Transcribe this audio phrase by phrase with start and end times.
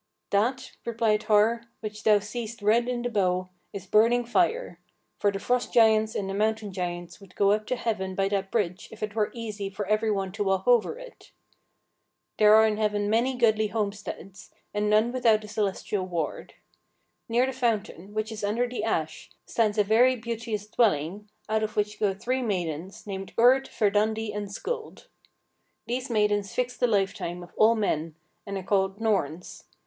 [0.31, 4.79] "That," replied Har, "which thou seest red in the bow, is burning fire;
[5.19, 8.49] for the Frost giants and the Mountain giants would go up to heaven by that
[8.49, 11.33] bridge if it were easy for every one to walk over it.
[12.39, 16.55] There are in heaven many goodly homesteads, and none without a celestial ward.
[17.29, 21.75] Near the fountain, which is under the ash, stands a very beauteous dwelling, out of
[21.75, 25.09] which go three maidens, named Urd, Verdandi, and Skuld.
[25.85, 28.15] These maidens fix the lifetime of all men,
[28.47, 29.65] and are called Norns.